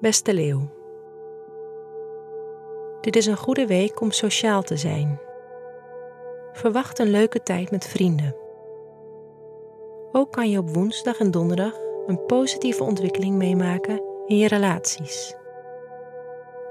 Beste 0.00 0.34
leeuw. 0.34 0.68
Dit 3.00 3.16
is 3.16 3.26
een 3.26 3.36
goede 3.36 3.66
week 3.66 4.00
om 4.00 4.10
sociaal 4.10 4.62
te 4.62 4.76
zijn. 4.76 5.20
Verwacht 6.52 6.98
een 6.98 7.10
leuke 7.10 7.42
tijd 7.42 7.70
met 7.70 7.86
vrienden. 7.86 8.36
Ook 10.12 10.32
kan 10.32 10.50
je 10.50 10.58
op 10.58 10.74
woensdag 10.74 11.18
en 11.18 11.30
donderdag 11.30 11.74
een 12.06 12.26
positieve 12.26 12.84
ontwikkeling 12.84 13.36
meemaken 13.36 14.02
in 14.26 14.36
je 14.36 14.48
relaties. 14.48 15.34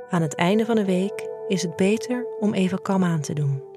Aan 0.09 0.21
het 0.21 0.35
einde 0.35 0.65
van 0.65 0.75
de 0.75 0.85
week 0.85 1.29
is 1.47 1.61
het 1.61 1.75
beter 1.75 2.25
om 2.39 2.53
even 2.53 2.81
kalm 2.81 3.03
aan 3.03 3.21
te 3.21 3.33
doen. 3.33 3.68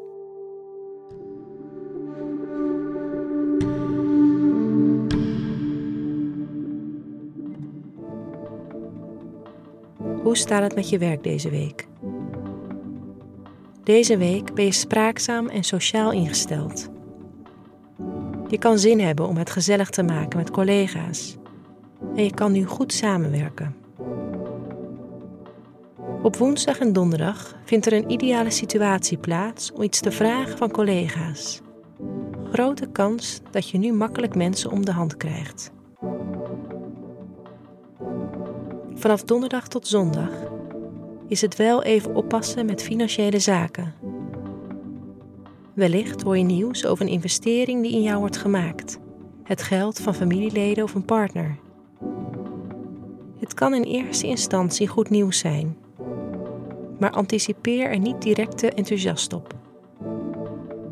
Hoe 10.22 10.36
staat 10.36 10.62
het 10.62 10.74
met 10.74 10.88
je 10.88 10.98
werk 10.98 11.22
deze 11.22 11.50
week? 11.50 11.86
Deze 13.84 14.16
week 14.16 14.54
ben 14.54 14.64
je 14.64 14.72
spraakzaam 14.72 15.48
en 15.48 15.62
sociaal 15.64 16.12
ingesteld. 16.12 16.88
Je 18.48 18.58
kan 18.58 18.78
zin 18.78 19.00
hebben 19.00 19.28
om 19.28 19.36
het 19.36 19.50
gezellig 19.50 19.90
te 19.90 20.02
maken 20.02 20.38
met 20.38 20.50
collega's 20.50 21.36
en 22.16 22.24
je 22.24 22.34
kan 22.34 22.52
nu 22.52 22.64
goed 22.64 22.92
samenwerken. 22.92 23.76
Op 26.22 26.36
woensdag 26.36 26.78
en 26.78 26.92
donderdag 26.92 27.56
vindt 27.64 27.86
er 27.86 27.92
een 27.92 28.10
ideale 28.10 28.50
situatie 28.50 29.18
plaats 29.18 29.72
om 29.72 29.82
iets 29.82 30.00
te 30.00 30.12
vragen 30.12 30.58
van 30.58 30.70
collega's. 30.70 31.60
Grote 32.52 32.86
kans 32.86 33.40
dat 33.50 33.68
je 33.68 33.78
nu 33.78 33.92
makkelijk 33.92 34.34
mensen 34.34 34.70
om 34.70 34.84
de 34.84 34.92
hand 34.92 35.16
krijgt. 35.16 35.72
Vanaf 39.02 39.22
donderdag 39.22 39.68
tot 39.68 39.86
zondag 39.86 40.30
is 41.28 41.40
het 41.40 41.56
wel 41.56 41.82
even 41.82 42.14
oppassen 42.14 42.66
met 42.66 42.82
financiële 42.82 43.38
zaken. 43.38 43.94
Wellicht 45.74 46.22
hoor 46.22 46.38
je 46.38 46.44
nieuws 46.44 46.86
over 46.86 47.04
een 47.04 47.12
investering 47.12 47.82
die 47.82 47.92
in 47.92 48.02
jou 48.02 48.18
wordt 48.18 48.36
gemaakt, 48.36 48.98
het 49.42 49.62
geld 49.62 50.00
van 50.00 50.14
familieleden 50.14 50.84
of 50.84 50.94
een 50.94 51.04
partner. 51.04 51.58
Het 53.38 53.54
kan 53.54 53.74
in 53.74 53.82
eerste 53.82 54.26
instantie 54.26 54.88
goed 54.88 55.10
nieuws 55.10 55.38
zijn, 55.38 55.76
maar 56.98 57.10
anticipeer 57.10 57.90
er 57.90 57.98
niet 57.98 58.22
direct 58.22 58.58
te 58.58 58.70
enthousiast 58.70 59.32
op. 59.32 59.54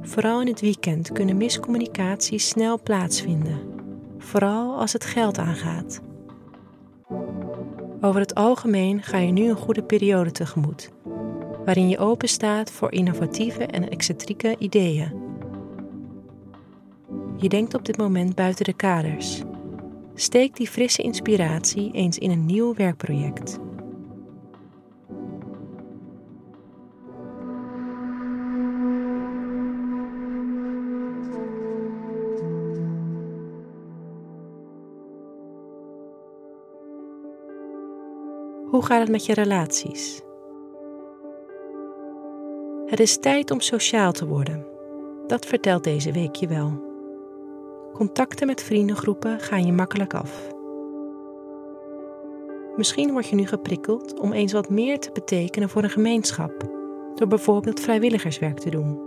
Vooral 0.00 0.40
in 0.40 0.46
het 0.46 0.60
weekend 0.60 1.12
kunnen 1.12 1.36
miscommunicaties 1.36 2.48
snel 2.48 2.80
plaatsvinden, 2.82 3.60
vooral 4.18 4.78
als 4.78 4.92
het 4.92 5.04
geld 5.04 5.38
aangaat. 5.38 6.00
Over 8.00 8.20
het 8.20 8.34
algemeen 8.34 9.02
ga 9.02 9.18
je 9.18 9.32
nu 9.32 9.48
een 9.48 9.56
goede 9.56 9.82
periode 9.82 10.32
tegemoet, 10.32 10.90
waarin 11.64 11.88
je 11.88 11.98
open 11.98 12.28
staat 12.28 12.70
voor 12.70 12.92
innovatieve 12.92 13.64
en 13.66 13.90
excentrieke 13.90 14.56
ideeën. 14.58 15.12
Je 17.36 17.48
denkt 17.48 17.74
op 17.74 17.84
dit 17.84 17.96
moment 17.96 18.34
buiten 18.34 18.64
de 18.64 18.72
kaders. 18.72 19.42
Steek 20.14 20.56
die 20.56 20.68
frisse 20.68 21.02
inspiratie 21.02 21.92
eens 21.92 22.18
in 22.18 22.30
een 22.30 22.46
nieuw 22.46 22.74
werkproject. 22.74 23.58
Hoe 38.70 38.84
gaat 38.84 39.00
het 39.00 39.10
met 39.10 39.26
je 39.26 39.34
relaties? 39.34 40.22
Het 42.86 43.00
is 43.00 43.18
tijd 43.18 43.50
om 43.50 43.60
sociaal 43.60 44.12
te 44.12 44.26
worden. 44.26 44.66
Dat 45.26 45.46
vertelt 45.46 45.84
deze 45.84 46.12
week 46.12 46.34
je 46.34 46.46
wel. 46.48 46.88
Contacten 47.92 48.46
met 48.46 48.62
vriendengroepen 48.62 49.40
gaan 49.40 49.66
je 49.66 49.72
makkelijk 49.72 50.14
af. 50.14 50.52
Misschien 52.76 53.12
word 53.12 53.28
je 53.28 53.36
nu 53.36 53.46
geprikkeld 53.46 54.20
om 54.20 54.32
eens 54.32 54.52
wat 54.52 54.70
meer 54.70 54.98
te 54.98 55.10
betekenen 55.12 55.68
voor 55.68 55.82
een 55.82 55.90
gemeenschap, 55.90 56.52
door 57.14 57.28
bijvoorbeeld 57.28 57.80
vrijwilligerswerk 57.80 58.58
te 58.58 58.70
doen. 58.70 59.00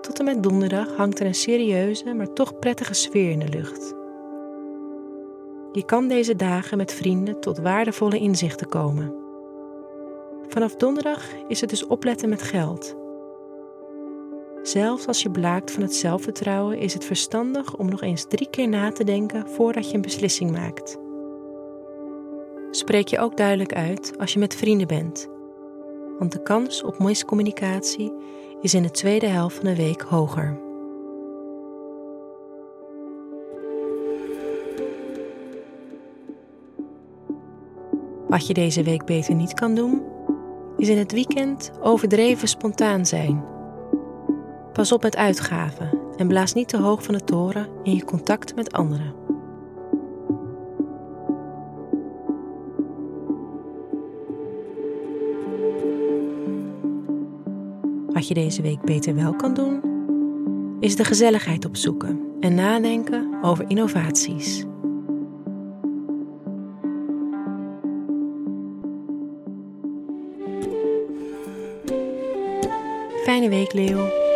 Tot 0.00 0.18
en 0.18 0.24
met 0.24 0.42
donderdag 0.42 0.96
hangt 0.96 1.20
er 1.20 1.26
een 1.26 1.34
serieuze, 1.34 2.14
maar 2.14 2.32
toch 2.32 2.58
prettige 2.58 2.94
sfeer 2.94 3.30
in 3.30 3.38
de 3.38 3.48
lucht. 3.48 3.96
Je 5.78 5.84
kan 5.84 6.08
deze 6.08 6.36
dagen 6.36 6.76
met 6.76 6.94
vrienden 6.94 7.40
tot 7.40 7.58
waardevolle 7.58 8.18
inzichten 8.18 8.68
komen. 8.68 9.14
Vanaf 10.48 10.76
donderdag 10.76 11.24
is 11.48 11.60
het 11.60 11.70
dus 11.70 11.86
opletten 11.86 12.28
met 12.28 12.42
geld. 12.42 12.96
Zelfs 14.62 15.06
als 15.06 15.22
je 15.22 15.30
blaakt 15.30 15.70
van 15.70 15.82
het 15.82 15.94
zelfvertrouwen, 15.94 16.78
is 16.78 16.94
het 16.94 17.04
verstandig 17.04 17.76
om 17.76 17.88
nog 17.88 18.02
eens 18.02 18.24
drie 18.28 18.50
keer 18.50 18.68
na 18.68 18.92
te 18.92 19.04
denken 19.04 19.48
voordat 19.48 19.90
je 19.90 19.94
een 19.94 20.02
beslissing 20.02 20.50
maakt. 20.50 20.98
Spreek 22.70 23.08
je 23.08 23.18
ook 23.18 23.36
duidelijk 23.36 23.74
uit 23.74 24.18
als 24.18 24.32
je 24.32 24.38
met 24.38 24.54
vrienden 24.54 24.86
bent, 24.86 25.28
want 26.18 26.32
de 26.32 26.42
kans 26.42 26.82
op 26.82 26.98
miscommunicatie 26.98 28.12
is 28.60 28.74
in 28.74 28.82
de 28.82 28.90
tweede 28.90 29.26
helft 29.26 29.56
van 29.56 29.64
de 29.64 29.76
week 29.76 30.00
hoger. 30.00 30.67
Wat 38.28 38.46
je 38.46 38.54
deze 38.54 38.82
week 38.82 39.04
beter 39.04 39.34
niet 39.34 39.54
kan 39.54 39.74
doen, 39.74 40.02
is 40.76 40.88
in 40.88 40.98
het 40.98 41.12
weekend 41.12 41.70
overdreven 41.80 42.48
spontaan 42.48 43.06
zijn. 43.06 43.44
Pas 44.72 44.92
op 44.92 45.02
met 45.02 45.16
uitgaven 45.16 45.98
en 46.16 46.28
blaas 46.28 46.52
niet 46.52 46.68
te 46.68 46.76
hoog 46.76 47.02
van 47.02 47.14
de 47.14 47.24
toren 47.24 47.68
in 47.82 47.94
je 47.94 48.04
contact 48.04 48.54
met 48.54 48.72
anderen. 48.72 49.14
Wat 58.06 58.28
je 58.28 58.34
deze 58.34 58.62
week 58.62 58.80
beter 58.80 59.14
wel 59.14 59.36
kan 59.36 59.54
doen, 59.54 59.80
is 60.80 60.96
de 60.96 61.04
gezelligheid 61.04 61.64
opzoeken 61.64 62.20
en 62.40 62.54
nadenken 62.54 63.28
over 63.42 63.64
innovaties. 63.68 64.66
Fijne 73.28 73.50
week, 73.50 73.74
Leo. 73.74 74.27